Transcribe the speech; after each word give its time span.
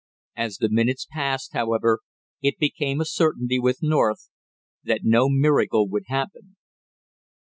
As 0.35 0.57
the 0.57 0.67
minutes 0.71 1.05
passed, 1.11 1.53
however, 1.53 1.99
it 2.41 2.57
became 2.57 2.99
a 2.99 3.05
certainty 3.05 3.59
with 3.59 3.83
North 3.83 4.31
that 4.83 5.01
no 5.03 5.29
miracle 5.29 5.87
would 5.89 6.05
happen. 6.07 6.55